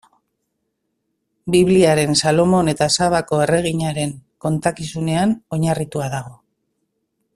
Bibliaren 1.55 2.17
Salomon 2.21 2.71
eta 2.73 2.87
Sabako 2.95 3.43
erreginaren 3.45 4.17
kontakizunean 4.47 5.37
oinarritua 5.59 6.09
dago. 6.17 6.35